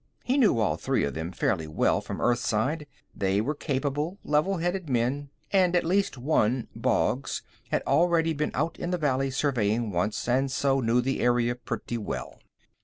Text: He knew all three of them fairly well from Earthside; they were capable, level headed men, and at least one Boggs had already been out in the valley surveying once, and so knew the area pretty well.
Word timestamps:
He 0.23 0.35
knew 0.39 0.57
all 0.57 0.77
three 0.77 1.03
of 1.03 1.13
them 1.13 1.31
fairly 1.31 1.67
well 1.67 2.01
from 2.01 2.19
Earthside; 2.21 2.87
they 3.15 3.39
were 3.39 3.53
capable, 3.53 4.17
level 4.23 4.57
headed 4.57 4.89
men, 4.89 5.29
and 5.53 5.75
at 5.75 5.83
least 5.85 6.17
one 6.17 6.67
Boggs 6.75 7.43
had 7.69 7.83
already 7.85 8.33
been 8.33 8.49
out 8.55 8.79
in 8.79 8.89
the 8.89 8.97
valley 8.97 9.29
surveying 9.29 9.91
once, 9.91 10.27
and 10.27 10.49
so 10.51 10.79
knew 10.79 11.01
the 11.01 11.19
area 11.19 11.53
pretty 11.53 11.99
well. 11.99 12.39